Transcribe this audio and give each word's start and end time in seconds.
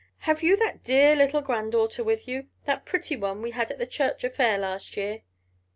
"Have 0.21 0.41
you 0.41 0.55
that 0.57 0.81
dear 0.83 1.15
little 1.15 1.41
grand 1.41 1.73
daughter 1.73 2.03
with 2.03 2.27
you? 2.27 2.47
The 2.65 2.81
pretty 2.83 3.15
one 3.15 3.43
we 3.43 3.51
had 3.51 3.69
at 3.69 3.77
the 3.77 3.85
church 3.85 4.23
affair 4.23 4.57
last 4.57 4.97
year?" 4.97 5.21